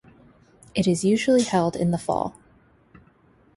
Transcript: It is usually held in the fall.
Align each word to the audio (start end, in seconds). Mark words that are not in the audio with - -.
It 0.73 0.87
is 0.87 1.05
usually 1.05 1.43
held 1.43 1.75
in 1.75 1.91
the 1.91 1.97
fall. 1.99 2.33